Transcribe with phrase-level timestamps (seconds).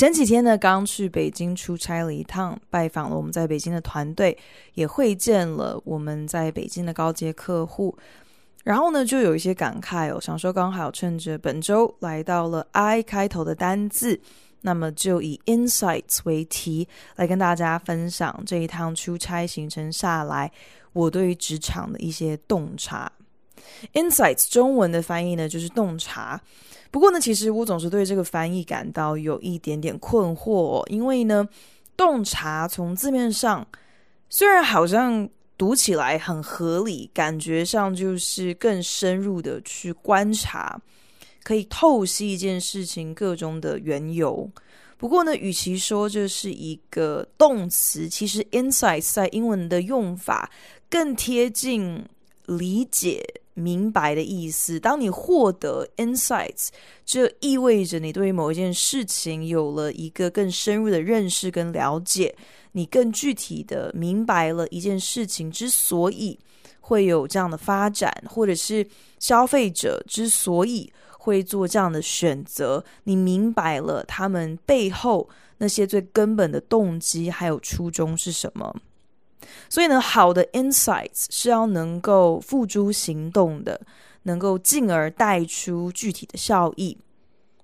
[0.00, 4.34] 前几天呢，刚去北京出差了一趟，拜访了我们在北京的团队，
[4.72, 7.94] 也会见了我们在北京的高阶客户。
[8.64, 14.18] 然后呢，就有一些感慨哦，想说刚好趁着本周来到了 I 开头的单字，
[14.62, 20.50] 那么就以 insights 为题来跟大家分享这一趟出差行程下来，
[20.94, 23.12] 我对于职场的一些洞察。
[23.94, 26.40] Insights 中文的翻译呢，就是洞察。
[26.90, 31.48] 不过呢，其实我总是对这个翻译感到有一点点困惑哦，因为呢，
[31.96, 33.66] 洞察从字面上
[34.28, 35.28] 虽然好像。
[35.60, 40.80] 读起来很合理，感觉上就是更深入的去观察，
[41.42, 44.50] 可以透析一件事情各种的缘由。
[44.96, 50.50] 不过呢，与其说这是一个动词，其实 insights 在英文的用法
[50.88, 52.02] 更贴近
[52.46, 53.22] 理解、
[53.54, 54.78] 明白的意思。
[54.78, 56.68] 当你获得 insights，
[57.04, 62.34] 这意味着你对于某一件事情有了一个更深入的认识跟了解。
[62.72, 66.38] 你更具体的明白了一件事情之所以
[66.78, 68.86] 会有这样的发展，或者是
[69.18, 75.28] 消费者之所以会做这样的选择，你明白了他们背后
[75.58, 78.72] 那些最根本的动机还有初衷是什么。
[79.68, 83.80] 所以呢，好的 insights 是要能够付诸行动的，
[84.22, 86.96] 能够进而带出具体的效益。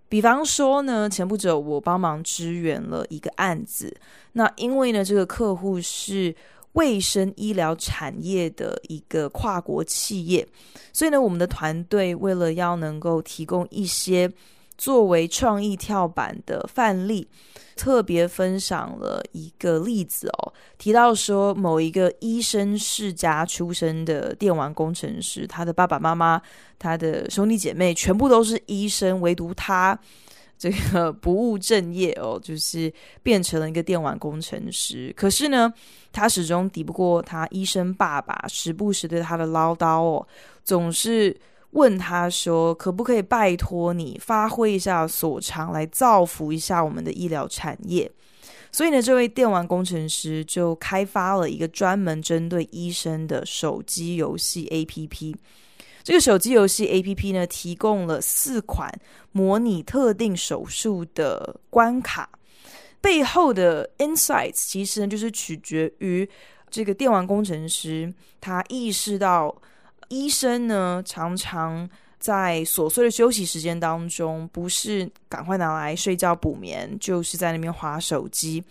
[0.09, 3.95] 比方说呢，前不久我帮忙支援了一个案子，
[4.33, 6.35] 那因为呢，这个客户是
[6.73, 10.47] 卫生医疗产业的一个跨国企业，
[10.93, 14.31] 所以呢，我们的团队为了要能够提供一些
[14.77, 17.29] 作为创意跳板的范例。
[17.77, 26.41] 特别分享了一个例子哦，提到说某一个医生世家出身的电玩工程师，他的爸爸妈妈、
[26.79, 29.99] 他的兄弟姐妹全部都是医生，唯独他
[30.57, 32.91] 这个不务正业哦， 就是
[33.23, 35.13] 变成了一个电玩工程师。
[35.15, 35.71] 可是呢，
[36.11, 40.27] 他始终抵不过他医生爸爸时不时对他的唠叨哦，
[40.65, 41.39] 总是。
[41.71, 48.11] 问他说：“可不可以拜托你发挥一下所长，来造福一下我们的医疗产业？”
[48.73, 55.35] 所以呢，这位电玩工程师就开发了一个专门针对医生的手机游戏 APP。
[56.03, 58.93] 这个手机游戏 APP 呢，提供了四款
[59.33, 62.31] 模拟特定手术的关卡。
[63.01, 66.29] 背后的 insights 其实呢，就是取决于
[66.71, 69.55] 这个电玩工程师他意识到。
[70.09, 78.63] 医生呢，常常在琐碎的休息时间当中，不是赶快拿来睡觉补眠，就是在那边滑手机。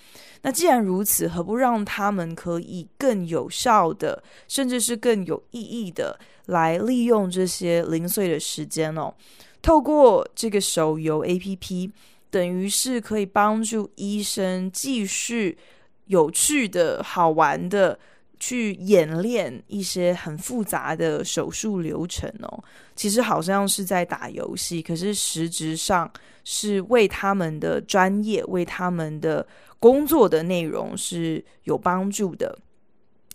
[0.42, 9.14] 那既然如此，何不让他们可以更有效的，甚至是更有意义的来利用这些零碎的时间哦？
[9.62, 11.90] 透过这个手游 APP，
[12.30, 15.58] 等于是可以帮助医生继续
[16.06, 17.98] 有趣的好玩的。
[18.40, 22.64] 去演练一些很复杂的手术流程哦，
[22.96, 26.10] 其实好像是在打游戏，可是实质上
[26.44, 29.46] 是为他们的专业、为他们的
[29.80, 32.58] 工作的内容是有帮助的。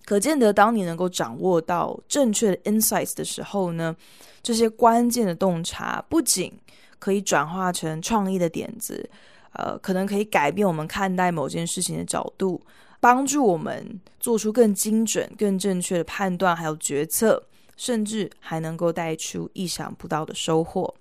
[0.05, 3.95] 可见得，当你能够掌握到正确的 insights 的时候呢，
[4.43, 6.53] 这些关键的洞察不仅
[6.99, 9.09] 可以转化成创意的点子，
[9.53, 12.61] 呃，可能可以改变我们看待某件事情的角度。
[13.01, 17.43] 帮助我们做出更精准、更正确的判断，还有决策，
[17.77, 20.95] 甚至还能够带出意想不到的收获。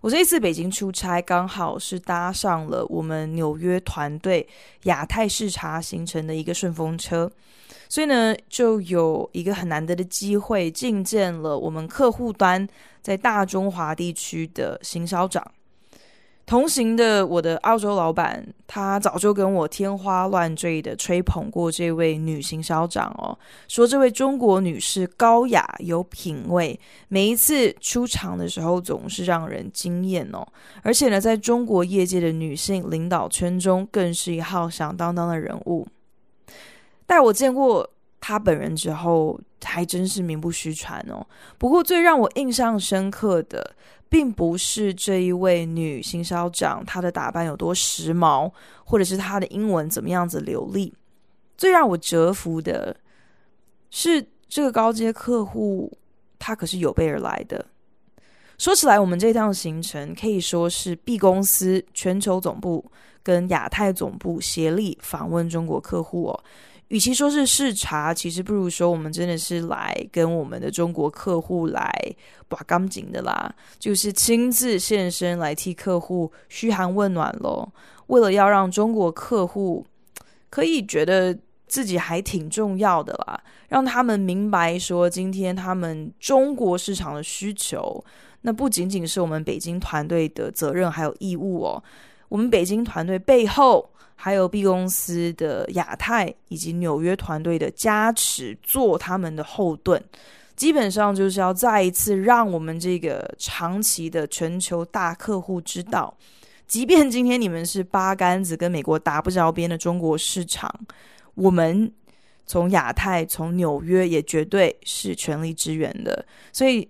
[0.00, 4.46] 我这一次北京出差，刚好是搭上了我们纽约团队
[4.84, 7.30] 亚太视察行程的一个顺风车，
[7.88, 12.66] 所以呢，就有一个很难得的机会，觐见了我们客户端
[13.00, 15.52] 在大中华地区的行销长。
[16.44, 26.78] 同行的我的澳洲老板，他早就跟我天花乱坠的吹捧过这位女行销长哦，说这位中国女士高雅有品味，
[27.08, 30.46] 每一次出场的时候总是让人惊艳哦，
[30.82, 35.86] 而且呢，在中国业界的女性领导圈中，更是一号响当当的人物。
[37.06, 37.88] 待我见过
[38.20, 41.24] 她本人之后，还真是名不虚传哦。
[41.56, 43.74] 不过最让我印象深刻的，
[44.12, 48.52] 并不是这一位女行销长她的打扮有多时髦，
[48.84, 50.92] 或者是她的英文怎么样子流利。
[51.56, 52.94] 最让我折服的
[53.90, 55.90] 是这个高阶客户，
[56.38, 57.64] 他可是有备而来的。
[58.58, 62.84] 说起来，我们这趟行程可以说是 B 公司全球总部
[63.22, 66.44] 跟亚太总部协力访问中国客户哦。
[66.92, 71.90] 与其说是视察，其实不如说我们真的是来跟我们的中国客户来
[72.48, 77.66] 把钢筋的啦，就是亲自现身来替客户嘘寒问暖喽。
[78.08, 79.86] 为了要让中国客户
[80.50, 81.34] 可以觉得
[81.66, 88.04] 自己还挺重要的啦，让他们明白说今天他们中国市场的需求。
[88.42, 91.82] 那不仅仅是我们北京团队的责任，还有义务哦。
[92.28, 100.02] 我们北京团队背后还有 B 公司的亚太以及纽约团队的加持，做他们的后盾。
[100.54, 106.16] 基本上就是要再一次让我们这个长期的全球大客户知道，
[106.66, 110.72] 即便今天你们是八竿子跟美国打不着边的中国市场，
[111.34, 111.92] 我们
[112.46, 116.24] 从亚太、从纽约也绝对是全力支援的。
[116.52, 116.88] 所以。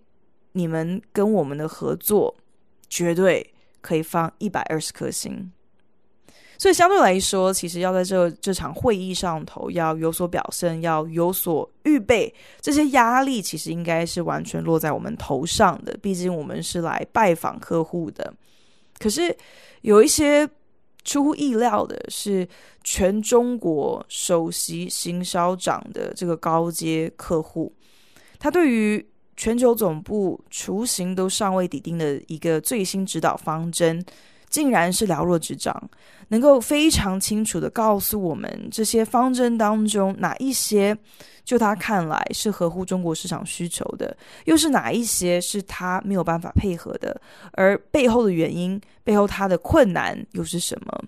[0.55, 2.37] 你们跟我们的合作
[2.87, 5.51] 绝对可以放一百二十颗星，
[6.63, 15.93] 所以相对来说，其实要在这这场会议上头要有所表现，要有所预备，这些压力其实应该是完全落在我们头上的。
[16.01, 18.33] 毕竟我们是来拜访客户的。
[19.01, 19.37] 可是
[19.81, 20.49] 有一些
[21.03, 22.47] 出乎意料的是，
[22.85, 27.73] 全中国首席行销长的这个高阶客户，
[28.39, 29.05] 他对于
[29.37, 34.01] 全球总部雏形都尚未拟定的一个最新指导方针，
[34.53, 35.91] 竟然是了若指掌，
[36.29, 40.95] 能够非常清楚地告诉我们这些方针当中哪一些，
[41.43, 44.15] 就他看来是合乎中国市场需求的，
[44.45, 47.19] 又是哪一些是他没有办法配合的，
[47.53, 51.03] 而背后的原因，背后他的困难又是什么？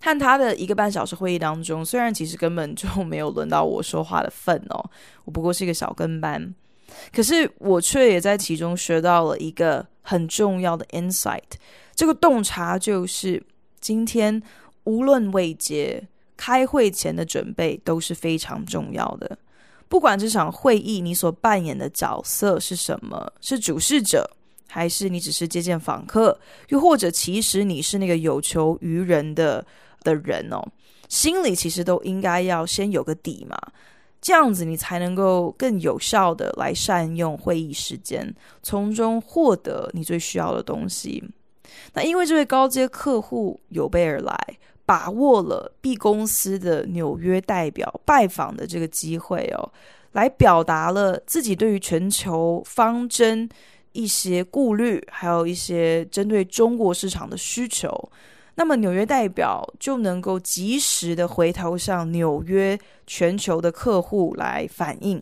[0.00, 4.84] 看他的一个半小时会议当中，虽然其实根本就没有轮到我说话的份哦，
[5.24, 6.52] 我不过是一个小跟班。
[7.12, 11.40] 可是我却也在其中学到了一个很重要的 insight。
[11.94, 13.42] 这个洞察就是，
[13.80, 14.42] 今天
[14.84, 16.06] 无论位阶，
[16.36, 19.38] 开会前的准备都是非常重要的。
[19.88, 24.28] 不管这场会议你所扮演的角色是什么，是主事者，
[24.66, 26.36] 还是你只是接见访客，
[26.68, 29.64] 又或者其实你是那个有求于人的
[30.02, 30.60] 的人哦，
[31.08, 33.56] 心里其实都应该要先有个底嘛。
[34.20, 41.22] 这样子，你才能够更有效的来善用会议时间，从中获得你最需要的东西。
[41.94, 44.36] 那因为这位高阶客户有备而来，
[44.86, 49.72] 把握了 B 公司的纽约代表拜访的这个机会哦，
[50.12, 53.48] 来表达了自己对于全球方针
[53.92, 58.10] 一些顾虑，还有一些针对中国市场的需求。
[58.56, 65.20] 那么纽约代表就能够及时的回头向纽约全球的客户来反映，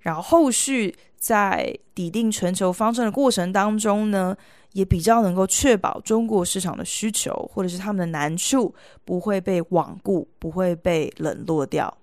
[0.00, 4.36] 然后后续在拟定全球方针的过程当中呢，
[4.76, 8.74] 也比较能够确保中国市场的需求或者是他们的难处
[9.06, 11.96] 不会被罔顾，不会被冷落掉。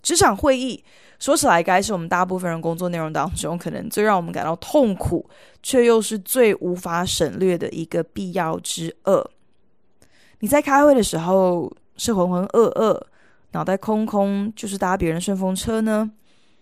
[0.00, 0.82] 职场会议
[1.18, 5.28] 说起来，该是我们大部分人工作内容当中可能最让我们感到痛苦，
[5.62, 9.30] 却又是最无法省略的一个必要之恶。
[10.38, 12.98] 你在开会的时候是浑浑噩噩、
[13.52, 16.10] 脑袋空空，就是搭别人顺风车呢？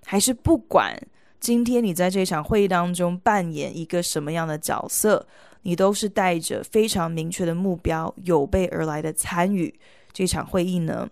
[0.04, 1.00] 还是不管
[1.42, 5.26] 今天你在这场会议当中扮演一个什么样的角色，
[5.62, 9.74] 你都是带着非常明确的目标，有备而来的参与
[10.12, 11.10] 这场会议呢？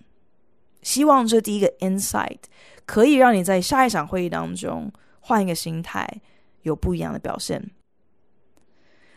[0.83, 2.39] 希望这第一个 insight
[2.87, 6.09] 可以让你在下一场会议当中换一个心态，
[6.63, 7.69] 有不一样的表现。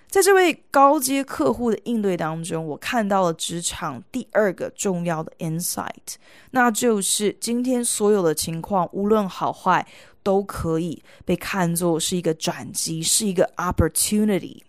[0.10, 6.15] 在这位高阶客户的应对当中，我看到了职场第二个重要的 insight，
[6.51, 9.88] 那就是今天所有的情况，无论好坏，
[10.24, 14.62] 都可以被看作是一个转机，是一个 opportunity。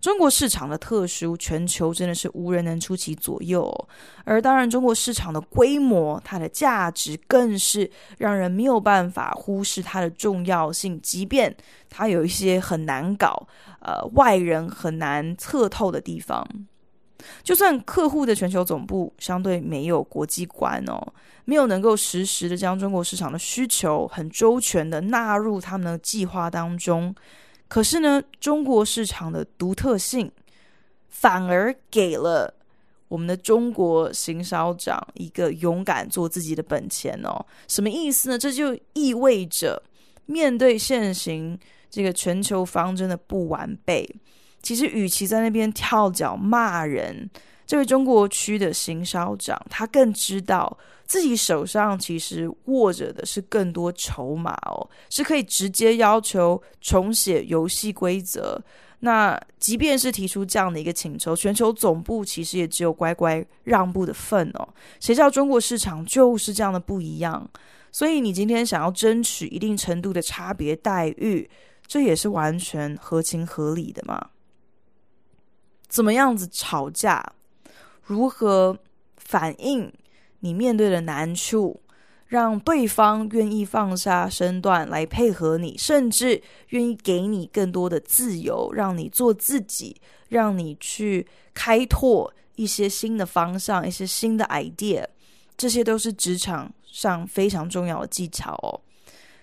[0.00, 3.88] 中国市场的特殊，全球真的是无人能出其左右。
[4.24, 11.00] 而当然，中国市场的规模，它的价值，更是让人没有办法忽视它的重要性。
[11.02, 11.52] 即便
[11.90, 13.48] 它有一些很难搞，
[13.80, 16.46] 呃，外人很难测透的地方。
[17.42, 21.00] 就算客户的全球总部相对没有国际观哦，
[21.44, 27.14] 没有能够实时的将中国市场的需求很周全的纳入他们的计划当中。
[27.68, 30.30] 可是呢，中国市场的独特性
[31.08, 32.54] 反而给了
[33.08, 37.44] 我们的中国行销长一个勇敢做自己的本钱哦。
[37.66, 38.38] 什么意思呢？
[38.38, 39.82] 这就意味着
[40.26, 41.58] 面对现行
[41.90, 44.08] 这个全球方针的不完备，
[44.62, 47.28] 其实与其在那边跳脚骂人，
[47.66, 58.60] 这位中国区的行销长他更知道自己手上其实握着的是更多筹码哦，是可以直接要求重写游戏规则。
[59.00, 64.68] 那即便是提出这样的一个请求，全球总部其实也只有乖乖让步的份哦。
[64.98, 67.48] 谁知道中国市场就是这样的不一样，
[67.92, 71.48] 所以你今天想要争取一定程度的差别待遇，
[71.86, 74.30] 这也是完全合情合理的嘛。
[75.88, 77.24] 怎么样子吵架，
[78.04, 78.78] 如何
[79.16, 79.92] 反映
[80.40, 81.80] 你面对的难处？
[82.26, 95.06] 让对方愿意放下身段来配合你，甚至愿意给你更多的自由，让你做自己，让你去开拓一些新的方向、一些新的 idea，
[95.56, 98.78] 这些都是职场上非常重要的技巧哦。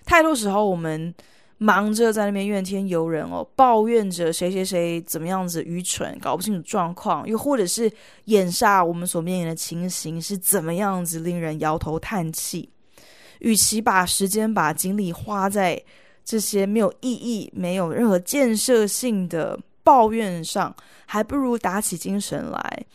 [0.06, 1.12] 太多时候，我们
[1.58, 7.92] 忙着在那边怨天尤人哦，抱怨着谁谁谁怎么样子愚蠢，搞不清楚状况，又或者是
[8.26, 12.70] 眼下我们所面临的情形是怎么样子，令人摇头叹气。
[13.40, 15.82] 与其把时间、把精力花在
[16.24, 22.86] 这些没有意义、没有任何建设性的抱怨上，还不如打起精神来，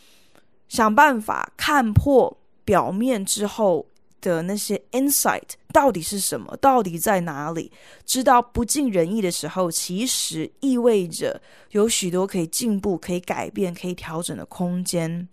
[0.67, 3.85] 想办法看破表面之后
[4.19, 5.41] 的那些 insight
[5.71, 7.71] 到底是什么，到底在哪里。
[8.05, 15.27] 知道不尽人意的时候，其实意味着有许多可以进步、可以改变、可以调整的空间。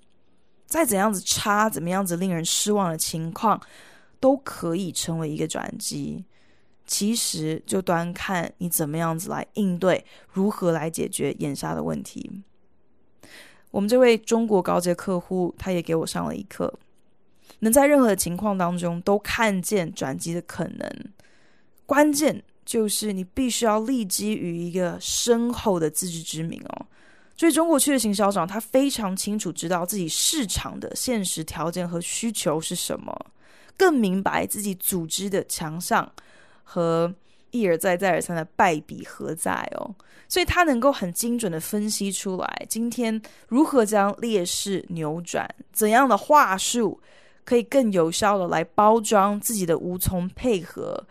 [0.67, 3.61] 再怎样子差、怎么样子令人失望的情况，
[4.21, 6.23] 都可以成为一个转机，
[6.87, 12.31] 其实就端看你怎么样子来应对，如何来解决眼下的问题。
[13.71, 16.73] 我们这位中国高阶客户，他也给我上了一课，
[17.61, 20.91] 能在任何情况当中都看见转机的可能。
[21.87, 26.87] 关键就是你必须要立基于一个深厚的自知之明哦。
[27.37, 33.17] 所以中国区的行销长，他非常清楚知道自己市场的现实条件和需求是什么。
[33.77, 36.11] 更明白自己组织的强项
[36.65, 37.15] 和
[37.53, 39.95] 一而再再而三的败笔何在哦，
[40.29, 47.01] 所以他能够很精准的分析出来，今天如何将劣势扭转，怎样的话术
[47.49, 51.03] 可以更有效的来包装自己的无从配合，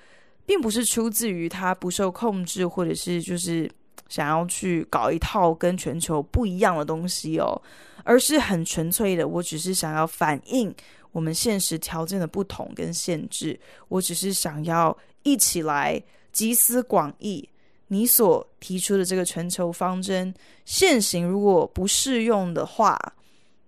[0.46, 3.67] 并不是出自于他不受控制，或者是就是
[4.08, 7.60] 想要去搞一套跟全球不一样的东西哦，
[8.03, 10.72] 而是很纯粹的，我只是想要反映。
[11.12, 16.00] 我们现实条件的不同跟限制，我只是想要一起来
[16.32, 17.50] 集思广益。
[17.88, 20.32] 你所提出的这个全球方针，
[20.65, 22.96] 现行如果不适用的话，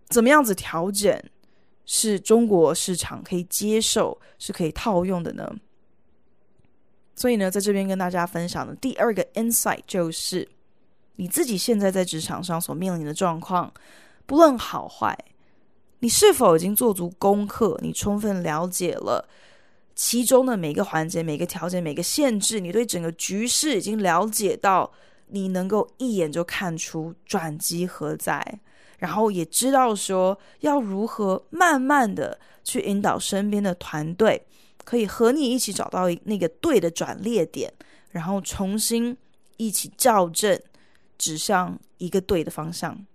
[0.10, 1.20] 怎么样子调整
[1.92, 5.52] 是中国市场可以接受、是可以套用的呢？
[7.16, 10.48] 所以呢，在这边跟大家分享的第二个 insight 就是，
[11.16, 13.74] 你自己现在在职场上所面临的状况，
[14.28, 15.18] 不论好坏。
[16.02, 17.76] 你是否已经做足功课？
[17.82, 19.28] 你充分了解了
[19.96, 22.60] 其中的每个环节、每个条件、每个限制？
[22.60, 24.92] 你对整个局势已经了解到，
[25.30, 28.60] 你能够一眼就看出转机何在，
[29.00, 34.46] 然后也知道说要如何慢慢的去引导身边的团队，
[34.84, 37.74] 可以和你一起找到那个对的转捩点，
[38.12, 39.18] 然后重新
[39.58, 40.62] 一起校正，
[41.18, 43.06] 指向一个对的方向。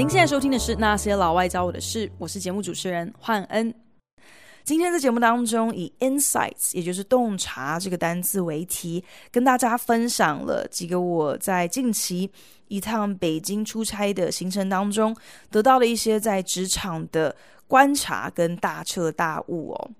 [0.00, 3.74] 您现在收听的是《那些老外教我的事》，我是节目主持人焕恩。
[4.64, 12.30] 今天在节目当中，以 insights，也就是洞察这个单字为题，跟大家分享了几个我在近期
[12.68, 15.14] 一趟北京出差的行程当中
[15.50, 17.36] 得到的一些在职场的
[17.68, 19.90] 观察跟大彻大悟哦。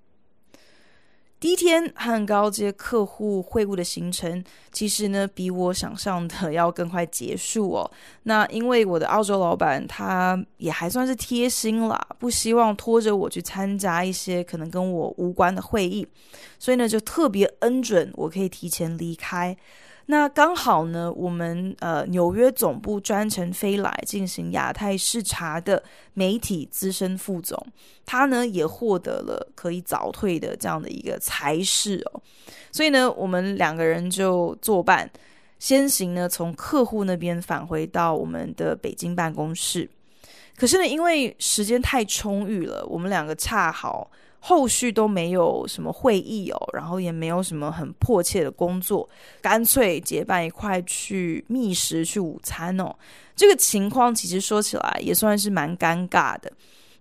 [1.40, 7.90] 第一天和高阶客户会晤的行程，其实呢比我想象的要更快结束哦。
[8.24, 16.06] 那因为我的澳洲老板他也还算是贴心啦，不希望拖着我去参加一些可能跟我无关的会议，
[16.58, 19.56] 所以呢就特别恩准我可以提前离开。
[20.10, 25.80] 那刚好呢，我们呃纽约总部专程飞来进行亚太视察的
[26.14, 27.64] 媒体资深副总，
[28.04, 32.20] 他呢也获得了可以早退的这样的一个差事哦，
[32.72, 35.08] 所以呢，我们两个人就作伴，
[35.60, 39.88] 先行呢从客户那边返回到我们的北京办公室。
[40.56, 49.08] 可是呢，因为时间太充裕了，我们两个恰好后续都没有什么会议哦，然后也没有什么很迫切的工作，
[49.40, 52.94] 干脆结伴一块去觅食去午餐哦。
[53.36, 56.50] 这个情况其实说起来也算是蛮尴尬的。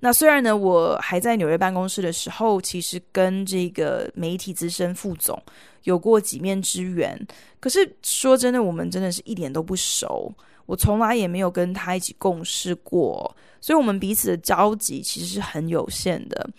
[0.02, 5.42] 那虽然呢，我还在纽约办公室的时候，其实跟这个媒体资深副总
[5.84, 7.20] 有过几面之缘，
[7.60, 10.34] 可是说真的，我们真的是一点都不熟。
[10.66, 16.50] 我从来也没有跟他一起共事过，所以我们彼此的交集其实是很有限的。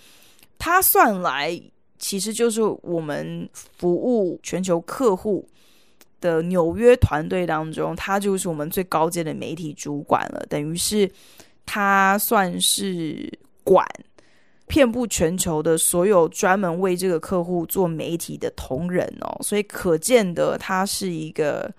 [0.60, 1.60] 他算来
[1.98, 5.44] 其实就是我们服务全球客户
[6.20, 11.10] 的纽约团队当中，他就是我们最高阶的媒体主管了，等于是
[11.66, 13.28] 他算是
[13.64, 13.84] 管
[14.66, 21.72] 遍布全球的所有专门为这个客户做媒体的同仁哦，所以可见得他是一个。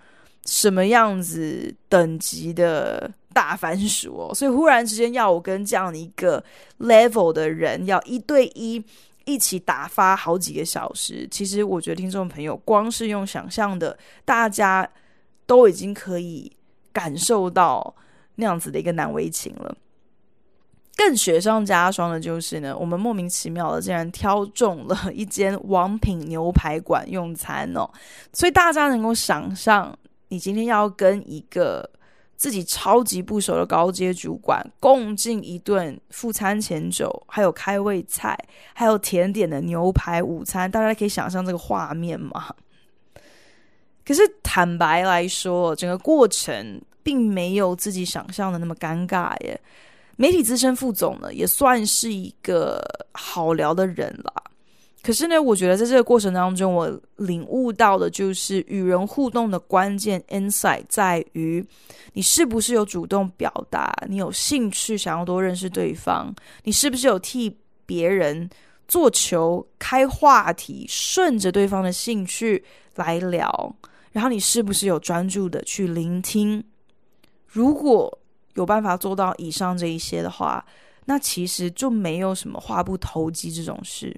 [0.45, 4.33] 什么样子等级的大番薯哦？
[4.33, 6.43] 所以忽然之间要我跟这样的一个
[6.79, 8.83] level 的人要一对一
[9.25, 13.95] 一起打发好几个小时，其实我觉得听众朋友光是用想象的，
[14.25, 14.89] 大家
[15.45, 16.51] 都已经可以
[16.91, 17.95] 感受到
[18.35, 19.77] 那样子的一个难为情了。
[20.97, 27.87] 更雪上加霜的就是呢，我们莫名其妙的竟然挑中了一间王品牛排馆用餐哦，
[28.33, 29.95] 所以大家能够想象。
[30.31, 31.87] 你今天要跟一个
[32.37, 38.37] 自己超级不熟的高阶主管共进一顿副餐前酒，还有开胃菜，
[38.73, 42.55] 还有甜点的牛排午餐，大家可以想象这个画面吗？
[44.07, 49.59] 可是坦白来说，整个过程并没有自己想象的那么尴尬耶。
[50.15, 54.40] 媒体资深副总呢，也算是一个好聊的人啦。
[55.01, 61.65] 可是呢，我觉得在这个过程当中，我领悟到的就是与人互动的关键 insight 在于，
[62.13, 66.31] 你是不是有主动表达，你有兴趣想要多认识对方，
[66.63, 68.47] 你是不是有替别人
[68.87, 72.63] 做球、开话题，顺着对方的兴趣
[72.95, 73.75] 来聊，
[74.11, 76.63] 然后你是不是有专注的去聆听？
[77.47, 78.19] 如果
[78.53, 80.63] 有办法做到以上这一些的话，
[81.05, 84.15] 那其实就没有什么话不投机这种事。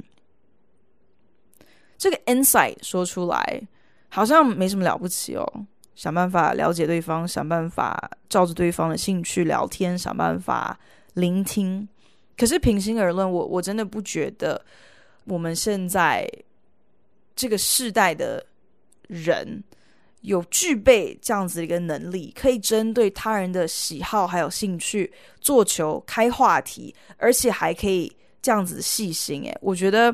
[2.03, 3.61] 这个 insight 说出来
[4.09, 10.77] 好像没什么了不起哦，想办法了解对方，想办法照着对方的兴趣聊天，想办法
[11.13, 11.87] 聆听。
[12.35, 14.61] 可是平心而论，我我真的不觉得
[15.23, 16.29] 我们现在
[17.37, 18.45] 这个世代的
[19.07, 19.63] 人
[20.23, 29.43] 有具备这样子的一个能力，可以针对他人的喜好还有兴趣做球开话题，而且还可以这样子细心。
[29.43, 30.13] 诶，我觉得。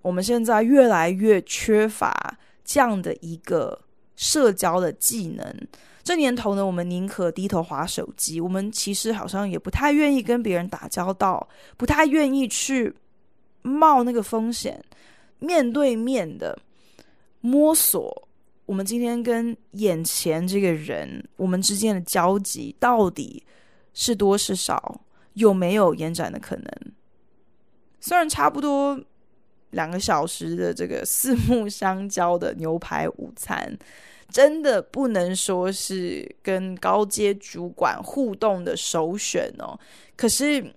[0.00, 3.80] 我们现在越来越缺乏这样的一个
[4.16, 5.68] 社交的技能。
[6.02, 12.94] 这年头呢，我们宁可低头滑手机，我们其实好像也不太愿意跟别人打交道，不太愿意去
[13.60, 14.82] 冒那个风险，
[15.38, 16.58] 面对面的
[17.40, 18.28] 摸索。
[18.64, 23.42] 我们今天跟眼前这个人，我们之间的交集到底
[23.92, 25.02] 是多是少，
[25.34, 26.70] 有没有延展的可能？
[28.00, 28.98] 虽然差不多。
[29.70, 33.76] 两个小时的这个四目相交的牛排午餐，
[34.30, 39.78] 真的不能说是跟高阶主管互动的首选哦。
[40.16, 40.74] 可是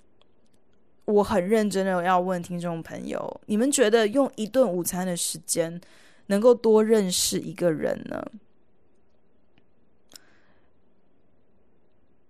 [1.06, 5.80] 我很认真的要问听众朋友，你们觉得用一顿午餐的时间
[6.28, 8.26] 能够多认识一个人呢？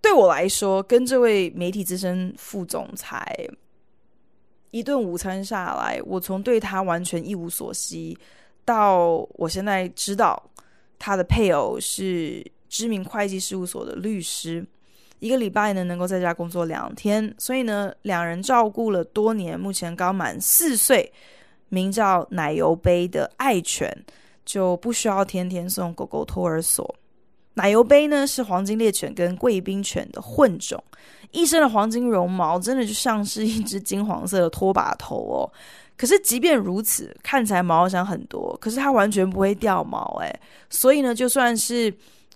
[0.00, 3.48] 对我来说，跟这位媒体资深副总裁。
[4.72, 8.18] 一顿午餐下来，我从对他完全一无所悉，
[8.64, 10.42] 到我现在知道
[10.98, 14.66] 他的配偶是知名会计事务所的律师，
[15.18, 21.12] 一个礼拜呢能够在家工作两天，所以呢两人照顾了多年，目前刚满四岁，
[21.68, 23.94] 名叫奶油杯的爱犬，
[24.44, 26.94] 就不需要天天送狗狗托儿所。
[27.54, 30.82] 奶油杯呢是黄金猎犬跟贵宾犬的混种，
[31.30, 35.52] 一身的黄金绒毛真的就像是一只金黄色的拖把头哦。
[35.96, 40.40] 可是即便如此，看起来毛好像很多，可是它完全不会掉毛诶。
[40.70, 41.94] 所以呢，就算是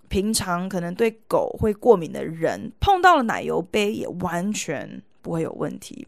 [0.08, 6.06] 平常可能对狗会过敏的人，碰到了奶油杯也完全不会有问题。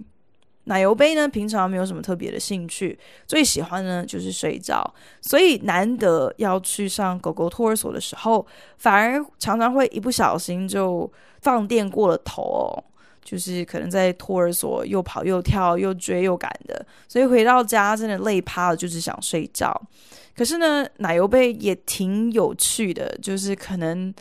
[0.68, 4.84] 奶油杯呢，平常没有什么特别的兴趣，最喜欢呢就是睡觉，
[5.20, 12.84] 所以难得要去上狗狗托儿所的时候，反而常常会一不小心就放电过了头哦，
[13.24, 19.74] 就是可能在托儿所又跑又跳又追又赶的，所以回到家真的累趴了，就是想睡觉。
[20.36, 24.14] 可是呢，奶油杯也挺有趣的，就是可能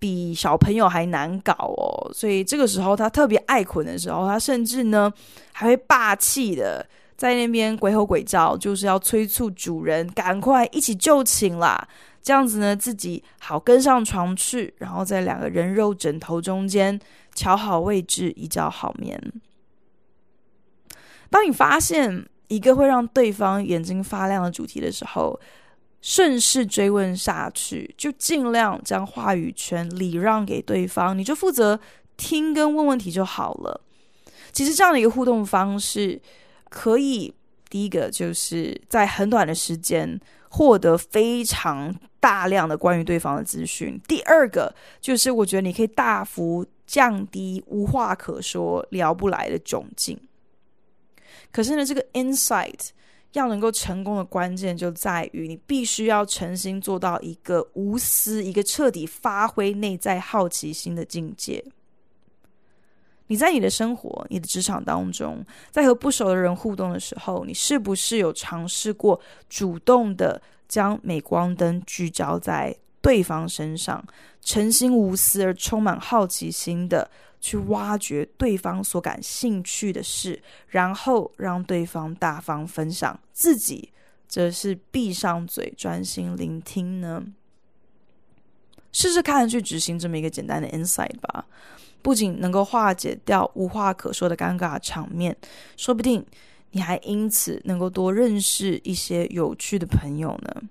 [0.00, 2.10] 比小朋友还难搞哦。
[2.12, 5.12] 所以这个时候他特别爱困的时候，他甚至呢
[5.52, 6.84] 还会霸气的
[7.16, 11.86] 在那边鬼吼鬼叫，就是要催促主人赶快一起就寝啦。
[12.22, 17.00] 这样子呢，自己好跟上床去，然后在两个人肉枕头中间
[17.34, 19.18] 乔好位置，一觉好眠。
[21.30, 25.40] 当你发现一个会让对方眼睛发亮的主题的时候，
[26.00, 31.78] 顺势追问下去，就尽量将话语权礼让给对方，你就负责
[32.16, 33.80] 听跟问问题就好了。
[34.52, 36.20] 其实这样的一个互动方式，
[36.68, 37.32] 可以
[37.68, 44.00] 第一个就是在很短的时间获得非常大量的关于对方的资讯。
[44.08, 50.18] 第二个就是，我觉得你可以大幅降低无话可说、聊不来的窘境。
[51.52, 52.88] 可是呢，这个 insight
[53.32, 61.64] 要能够成功的关键就在于你必须要诚心做到一个无私、一个彻底发挥内在好奇心的境界。
[63.28, 74.04] 你在你的生活、你的职场当中，在和不熟的人互动的时候，你是不是有尝试过主动的将镁光灯聚焦在对方身上，
[74.40, 77.08] 诚心无私而充满好奇心的
[77.40, 83.90] 去挖掘对方所感兴趣的事，然后让对方大方分享，自己
[84.28, 87.24] 则是闭上嘴专心聆听呢？
[88.92, 91.46] 试试看去执行这么一个简单的 insight 吧。
[92.02, 95.36] 不仅能够化解掉无话可说的尴尬场面，
[95.76, 96.24] 说不定
[96.70, 100.62] 你还因此能够多认识一些有趣的朋友呢。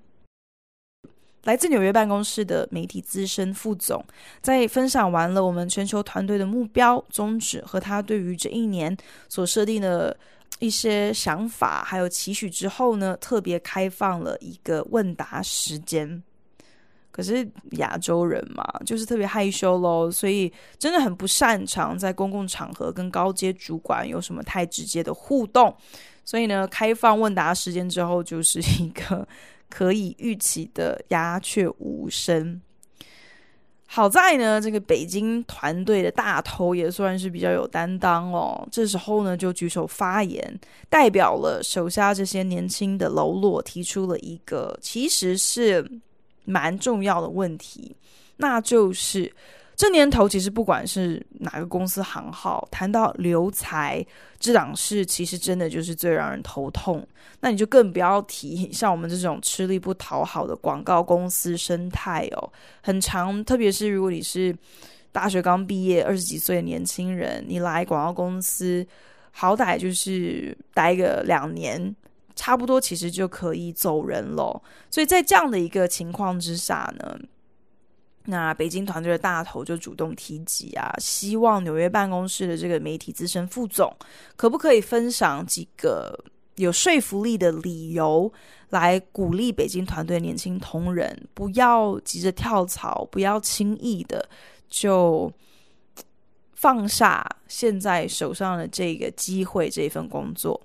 [1.43, 4.03] 来自纽约办公室的媒体资深副总，
[4.41, 8.95] 在分享完了我们全球团队的目标宗旨和他对于这一年
[9.27, 10.15] 所设定的
[10.59, 16.21] 一些想法还有期许之后呢，特别开放了一个问答时间。
[17.11, 25.75] 可是亚洲人嘛，就是特别害羞咯，所以真的很不擅长在公共场合跟高阶主管有什么太直接的互动。
[26.23, 29.27] 所以呢，开放问答时间之后，就是一个
[29.69, 32.61] 可以预期的鸦雀无声。
[33.85, 38.67] 好在呢，这个北京团队的大头也算是比较有担当哦。
[38.71, 45.89] 这时候呢，就举手发言，代表了手下这些年轻的喽啰，提出了一个其实是。
[46.45, 47.95] 蛮重要的问题，
[48.37, 49.31] 那就是
[49.79, 54.05] 这年头，其实不管是哪个公司行号，谈到留才
[54.37, 57.07] 这档事，其实真的就是最让人头痛。
[57.39, 63.41] 那你就更不要提像我们这种吃力不讨好的广告公司生态哦，很长。
[63.45, 64.53] 特别是如果你是
[65.13, 68.85] 大学刚毕业、二十几岁的年轻人，你来广告公司，
[69.31, 71.95] 好歹就是待个两年。
[72.35, 74.61] 差不多，其实就可以走人了。
[74.91, 77.17] 所以在这样的一个情况之下呢，
[78.29, 83.91] 那北京团队的大头就主动提及啊，希望纽约办公室的这个媒体资深副总，
[84.35, 86.17] 可不可以分享几个
[86.55, 88.31] 有说服力的理由，
[88.69, 94.29] 来鼓励北京团队年轻同仁，不要急着跳槽，不要轻易的
[94.69, 95.31] 就
[96.53, 100.61] 放下现在手上的这个机会，这份工作。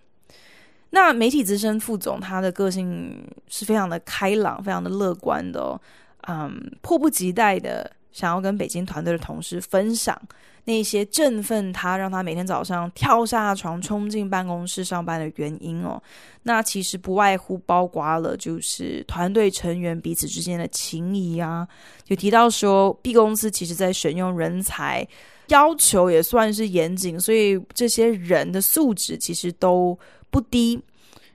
[0.91, 5.81] 那媒体资深副总，他的个性是非常的开朗，非常的乐观的哦，
[6.29, 10.21] 嗯，迫不及待的想要跟北京团队的同事分享
[10.65, 16.03] 那些振奋他，让他每天早上跳下床冲进办公室上班的原因哦。
[16.45, 21.67] 那其实不外乎包括了就是团队成员彼此之间的情谊啊，
[22.07, 25.07] 有提到说 B 公司其实在选用人才
[25.49, 29.99] 要求也算是严谨，所以这些人的素质其实都。
[30.31, 30.83] 不低，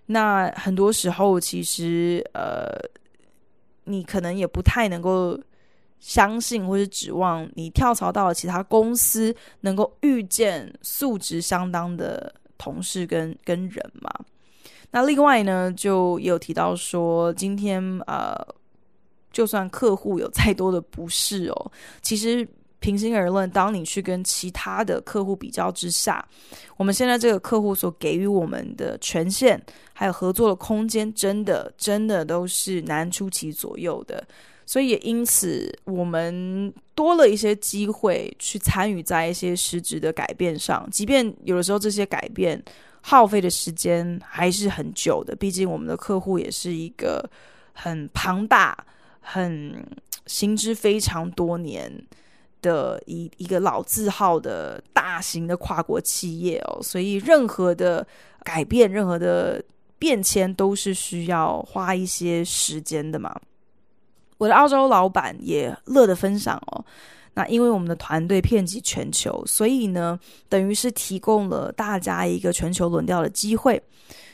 [0.08, 2.67] 那很多时候其实呃，
[3.89, 5.38] 你可能也不太能够
[5.99, 14.10] 相信或者指望你跳槽到了其他公司，能够遇见素质相当的同事跟跟人嘛。
[14.91, 18.36] 那另外呢，就有提到说，今天呃，
[19.32, 21.71] 就算客户有再多的不适哦，
[22.02, 22.47] 其实。
[22.82, 26.25] 平心而论，当你去跟其他的客户比较之下，
[26.78, 29.62] 我们现在这个客户所给予我们的权限，
[29.99, 34.25] 还有合作的空间，真的真的都是难出其左右的。
[34.65, 42.63] 所以也因此，我们多了一些机会去参与在一些实质的改变上，即便有的时候这些改变
[43.01, 45.35] 耗费的时间还是很久的。
[45.35, 47.29] 毕竟我们的客户也是一个
[47.73, 48.77] 很庞大、
[49.19, 49.85] 很
[50.27, 51.91] 行之非常多年。
[52.62, 58.05] 的一一个老字号的大型的跨国企业哦，所以任何的
[58.43, 59.63] 改变、任何的
[59.99, 63.35] 变迁都是需要花一些时间的嘛。
[64.39, 66.83] 我的澳洲老板也乐得分享哦，
[67.33, 73.81] 那因为我们的团队遍及全球，所以呢，等于是提供了大家一个全球轮调的机会。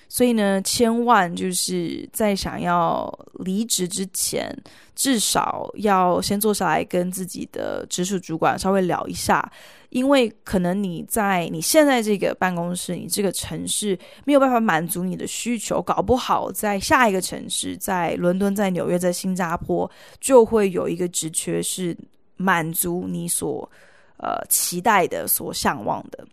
[0.07, 4.55] 所以呢，千万就是在想要离职之前，
[4.93, 9.51] 至少要先坐下来跟自己的直属主管稍微聊一下，
[9.95, 21.97] 因为可能你在你现在这个办公室，你这个城市没有办法满足你的需求，搞不好在下一个城市，在伦敦、在纽约、在新加坡，就会有一个职缺是
[22.35, 23.71] 满足你所
[24.17, 26.27] 呃期待的、所向往的。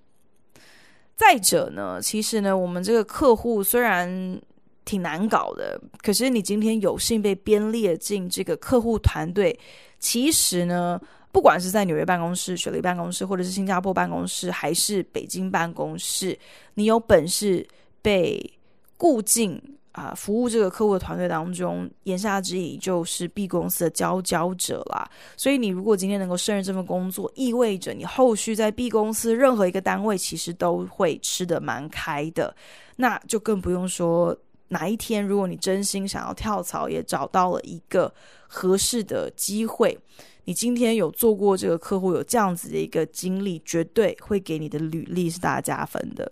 [1.14, 4.40] 再者呢，其实呢，我们这个客户虽然
[4.84, 9.56] 挺难搞的，可是你今天有幸被编列进这个客户团队，
[10.00, 11.00] 其实呢，
[11.32, 16.38] 不管是在纽约办公室、雪梨办公室，或者是新加坡办公室，还是北京办公室，
[16.74, 17.66] 你有本事
[18.00, 18.52] 被
[18.96, 19.60] 雇进。
[19.92, 25.06] 啊，服务这个客户的团队当中，言下之意就是 B 公司的佼佼者啦。
[25.36, 32.56] 所以，你如果今天能够胜任这份工作，意味着你后续在 B 公司任何一个单位，其实都会吃得蛮开的。
[32.96, 34.34] 那就更不用说
[34.68, 38.10] 哪一天，如果你真心想要跳槽，也找到了一个
[38.48, 39.98] 合适的机会，
[40.44, 46.30] 你今天有做过这个客户，有这样子的一个经历，绝对会给你的履历是大加分的。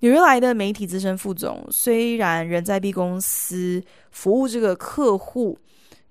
[0.00, 5.58] 纽约来的媒体资深副总，虽然人在 B 公司服务这个客户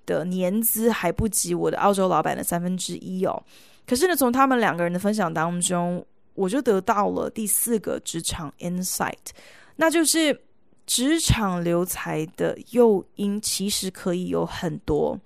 [0.04, 3.40] 的年资还不及我的澳洲老板的三分之一哦，
[3.86, 9.14] 可是呢，从他们两个人的分享当中，我就得到了第四个职场 insight，
[9.76, 10.38] 那就是
[10.84, 15.18] 职场留才的诱因其实可以有很多，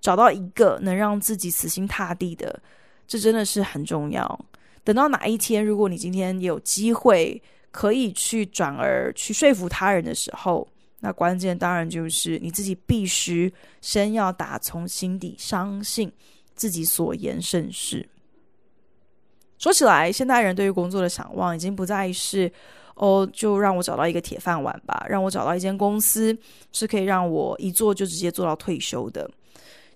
[0.00, 2.60] 找到一个能让自己死心塌地的，
[3.06, 4.44] 这真的是很重要。
[4.84, 10.66] 等到哪一天，如果你今天有机会，可以去转而去说服他人的时候，
[11.00, 16.10] 那关键当然就是你自己必须先要打从心底相信
[16.54, 18.08] 自己所言甚是。
[19.58, 22.50] 说起来，现代人对于工作的想望已经不再是
[22.94, 26.36] 哦，就让我找到一个铁饭碗吧，让我找到一间公司
[26.72, 29.30] 是可以让我一做就直接做到退休的。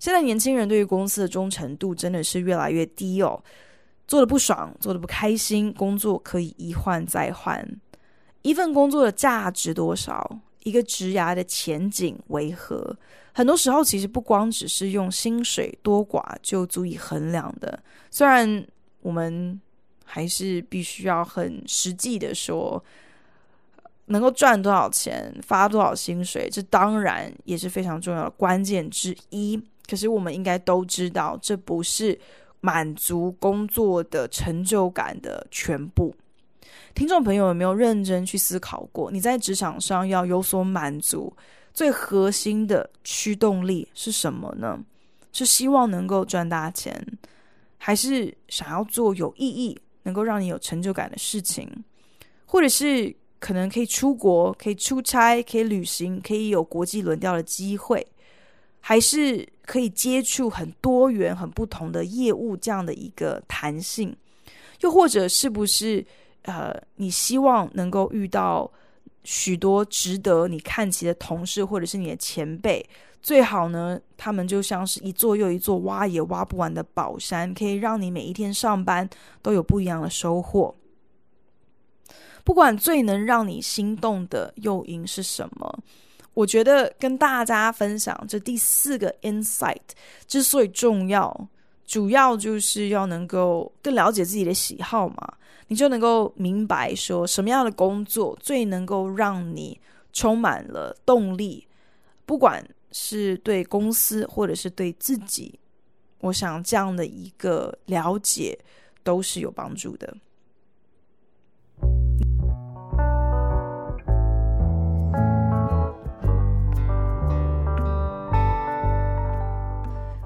[0.02, 3.40] 现在年轻人对于公司的忠诚度真的是越来越低哦。
[4.08, 7.64] 做的不爽，做的不开心，工作可以一换再换。
[8.42, 10.40] 一份工作的价值多少？
[10.64, 12.96] 一个职涯的前景为何？
[13.32, 17.80] 很多时候其实不光只是用薪水多寡就足以衡量的。
[18.10, 18.66] 虽然
[19.02, 19.60] 我们
[20.04, 22.84] 还是必须要很实际的说，
[24.06, 29.62] 能够赚多少钱，发多少薪水，这当然也是非常重要的关键之一。
[29.92, 32.18] 可是我们应该都知道，这不是。
[32.64, 36.14] 满足工作的成就感的全部，
[36.94, 39.10] 听众朋友有没有认真去思考过？
[39.10, 41.36] 你在职场上要有所满足，
[41.74, 44.78] 最核心的驱动力是什么呢？
[45.32, 47.04] 是希望能够赚大钱，
[47.78, 51.68] 还是想要做有意义、能够让你有成就感的事情？
[52.46, 58.06] 或者是可能可以出国、可以出差、可以旅行、可以有国际轮调的机会？
[58.78, 64.14] 还是可以接触很多元、很不同的业务，这样的一个弹性，
[64.80, 66.04] 又或者是不是
[66.42, 68.70] 呃，你希望能够遇到
[69.24, 72.84] 许多值得你看齐的同事，或者是你的前辈，
[73.22, 79.08] 最好呢，他们就像是一座又一座挖也挖不完的宝山，可以让你每一天上班
[79.40, 80.74] 都有不一样的收获。
[82.42, 85.78] 不管最能让你心动的诱因是什么。
[86.34, 89.76] 我觉得跟大家分享这第四个 insight
[90.26, 91.48] 之所以重要，
[91.84, 95.34] 主要就是要能够更了解自己的喜好嘛，
[95.68, 99.78] 你就能够明白说什么样的工作最能够让你
[100.12, 101.66] 充满了动力，
[102.24, 105.58] 不管是对公司或者是对自己，
[106.20, 108.58] 我想这样的一个了解
[109.02, 110.14] 都是有帮助的。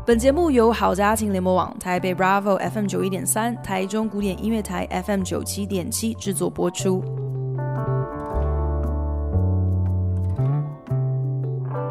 [0.07, 7.03] 本节目由好家庭联播网、台北 Bravo FM 九一点三、台中古典音乐台 FM 九七点七制作播出。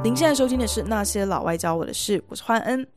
[0.02, 2.88] 您现在收听的是《那些老外教我的事》，我是焕恩。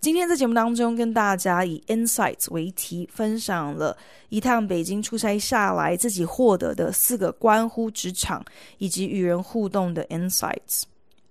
[0.00, 3.96] 今天在节目当中，跟大家以 Insights 为题，分享了
[4.28, 8.44] 一趟北京出差下来自己获得的四个关乎职场
[8.78, 10.82] 以及与人互动的 Insights。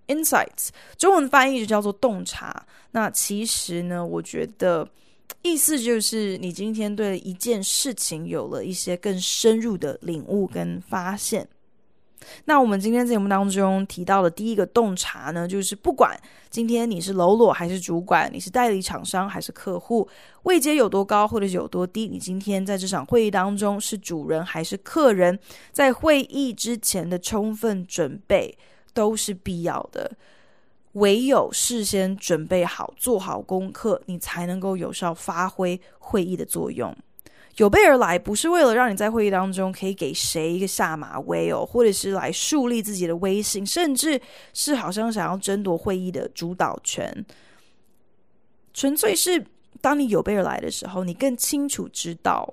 [0.07, 2.65] Insights 中文翻译就叫做洞察。
[2.91, 4.87] 那其实呢，我觉得
[5.41, 11.47] 意思就是你今天对一件事情有了一些更深入的领悟跟发现。
[12.45, 20.07] 那我们今天节目当中提到的第一个洞察呢，就是不管今天你是喽啰还是主管，你是代理厂商还是客户，
[20.43, 25.37] 位阶有多高或者是有多低，你今天在这场会议当中是主人还是客人，
[25.71, 28.57] 在会议之前的充分准备
[28.97, 30.11] 都是必要的。
[30.93, 36.91] 唯有事先准备好，做好功课，你才能够有效发挥会议的作用。
[37.57, 44.19] 有备而来，不是为了让你在会议当中可以给谁一个下马威哦，或者是来树立自己的威信，甚至
[44.53, 47.23] 是好像想要争夺会议的主导权。
[48.73, 49.45] 纯粹是
[49.81, 52.51] 当你有备而来的时候，你更清楚知道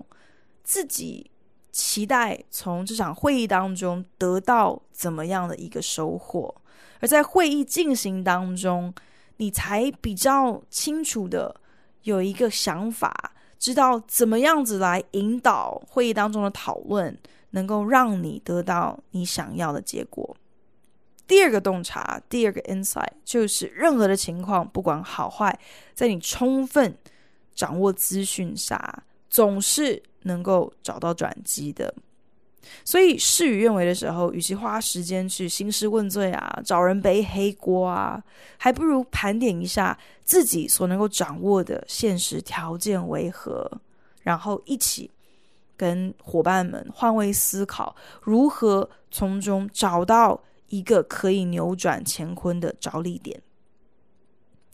[0.63, 1.31] 自己
[1.75, 6.55] 期待从这场会议当中得到怎么样的一个收获，
[7.01, 8.95] 而在会议进行当中，
[9.39, 11.61] 你才比较清楚的
[12.03, 13.33] 有一个想法。
[13.59, 17.19] 知道怎么样子来引导会议当中的讨论，
[17.51, 20.37] 能够让你得到你想要的结果。
[21.27, 25.59] 第二个洞察，第二个 insight 就是任何的情况，不管好坏，
[25.93, 26.95] 在你充分
[27.53, 31.95] 掌握资讯下，总是能够找到转机的。
[32.83, 38.23] 所以事与愿违的时候，与其花时间去兴师问罪啊，找人背黑锅啊，
[38.57, 43.71] 还不如盘点一下自己所能够掌握的现实条件为何，
[44.23, 45.11] 然后一起
[45.77, 53.43] 跟伙伴们换位思考，如何从中找到一个可以扭转乾坤的着力点。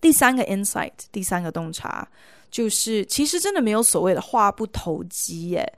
[0.01, 2.09] 第三个 insight，第三个洞察，
[2.51, 5.73] 就是其实真的没有所谓的话不投机耶。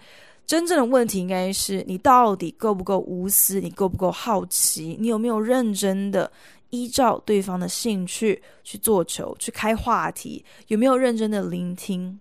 [0.44, 6.30] 真正的问题应该是你到底够不够无私，你够不够好奇，你有没有认真的
[6.70, 12.18] 依照对方的兴趣去做球，去开话题，有没有认真的聆听？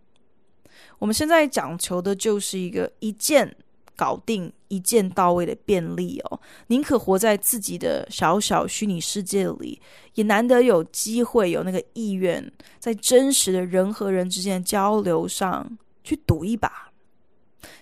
[0.99, 3.53] 我们现在讲求的就是一个一见
[3.95, 6.39] 搞定、一键到位的便利哦。
[6.67, 9.81] 宁可活在自己的小小虚拟世界里，
[10.15, 16.91] 也难得有机会有那个意愿，在真实的人和人之间的交流上去赌一把。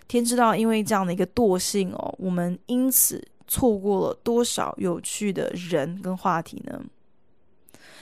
[0.07, 6.81] 天知道，因为这样的一个惰性哦，我们因此错过了多少有趣的人跟话题呢？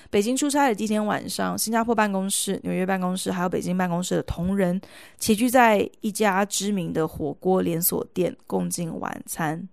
[0.10, 4.80] 北京出差的第一天晚上，新加坡办公室、纽约办公室还有北京办公室的同仁
[5.18, 9.68] 齐聚在一家知名的火锅连锁店共进晚餐。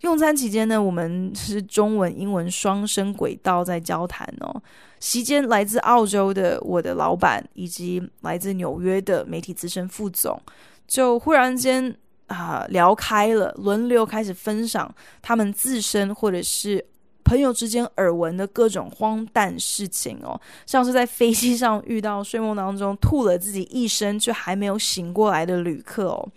[0.00, 4.62] 用餐期间呢，我们是中文、英文双声轨道在交谈哦。
[5.00, 10.38] 席间，来自澳洲的我的老板以及来自纽约的媒体资深副总。
[10.86, 11.94] 就忽然间
[12.26, 14.92] 啊、聊开了，轮流开始分享
[15.22, 16.84] 他们自身或者是
[17.24, 26.28] 朋友之间耳闻的各种荒诞事情哦， 像是在飞机上遇到睡梦当中吐了自己一身却还没有醒过来的旅客哦，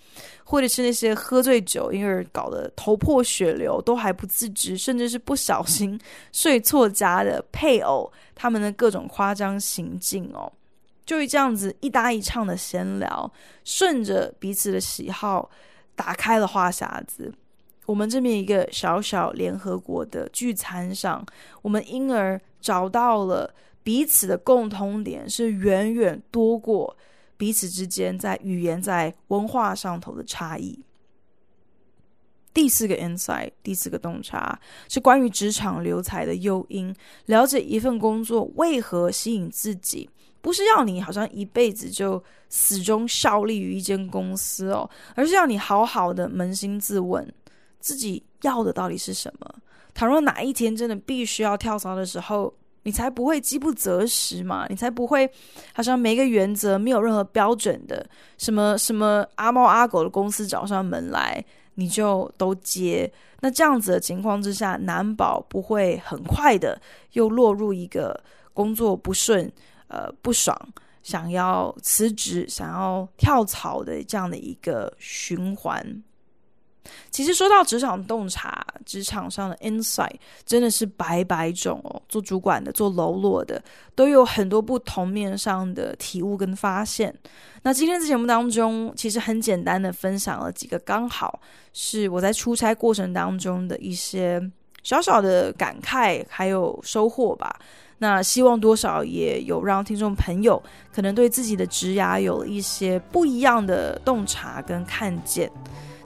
[0.43, 6.00] 或者是那些喝醉酒因而搞得头破血流都还不自知，甚至是不小心
[6.32, 10.52] 睡错家的配偶，他们的各种夸张行径哦。
[11.06, 13.32] 就这样子一搭一唱的闲聊，
[13.63, 15.50] 顺着彼此的喜好
[15.95, 17.34] 打开了话匣子。
[17.88, 21.26] 我们这边一个小小联合国的聚餐上，
[21.62, 26.95] 我们因而找到了彼此的共通点，是远远多过
[27.38, 30.78] 彼此之间在语言、在文化上头的差异。
[32.54, 36.93] 第四个 insight，第四个洞察是关于职场留才的诱因，
[37.28, 40.10] 了解一份工作为何吸引自己。
[40.41, 47.26] 不是要你好像一辈子就始终效力于一间公司哦，而是要你好好的扪心自问，
[47.88, 49.50] 自己要的到底是什么？
[49.93, 55.30] 倘若哪一天真的必须要跳槽的时候，你才不会饥不择食嘛，你才不会
[55.73, 58.06] 好像没个原则、没有任何标准的
[58.38, 61.41] 什么什么阿猫阿狗的公司找上门来，
[61.76, 63.10] 你就都接。
[63.39, 66.78] 那这样子的情况之下，难保不会很快的
[67.13, 68.21] 又落入一个
[68.54, 69.50] 工作不顺。
[69.89, 70.54] 呃，不爽，
[71.02, 76.04] 想要辞职，想要跳槽的这样的一个循环。
[77.12, 82.02] 其实说到职场洞察，职场上的 insight 真的是百百种哦。
[82.08, 83.62] 做主管的，做喽啰的，
[83.95, 87.13] 都有很多不同面上的体悟跟发现。
[87.63, 91.39] 那今天在节目当中，其实很简单的分享了几个，刚好
[91.73, 94.41] 是我在出差过程当中的一些
[94.84, 97.60] 小小的感慨，还有收获吧。
[98.00, 100.62] 那希望多少也有让听众朋友
[100.94, 105.52] 可能对自己的职涯有一些不一样的洞察跟看见。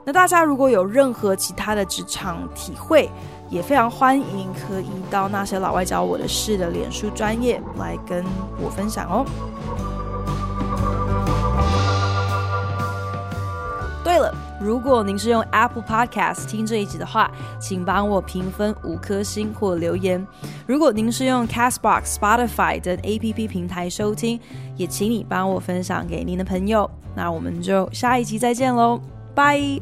[0.04, 3.10] 那大家如果有任何其他的职场体会，
[3.50, 8.24] 也非常欢迎可以到那些老外教我的事的脸书专业来跟
[8.60, 9.26] 我分享哦。
[14.04, 14.34] 对了。
[14.64, 20.24] 如果您是用 Apple Podcast 听这一集的话，请帮我评分五颗星或留言。
[20.68, 24.40] 如果您是用 Castbox、Spotify 等 APP 平台收听，
[24.78, 26.88] 也请你帮我分享给您的朋友。
[27.16, 29.02] 那我们就下一集再见喽，
[29.34, 29.80] 拜。